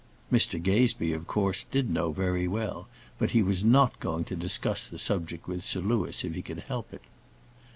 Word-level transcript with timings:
Mr 0.31 0.59
Gazebee, 0.59 1.13
of 1.13 1.27
course, 1.27 1.63
did 1.65 1.87
know 1.91 2.11
very 2.11 2.47
well; 2.47 2.87
but 3.19 3.29
he 3.29 3.43
was 3.43 3.63
not 3.63 3.99
going 3.99 4.23
to 4.23 4.35
discuss 4.35 4.89
the 4.89 4.97
subject 4.97 5.47
with 5.47 5.63
Sir 5.63 5.79
Louis, 5.81 6.23
if 6.25 6.33
he 6.33 6.41
could 6.41 6.61
help 6.61 6.91
it. 6.91 7.03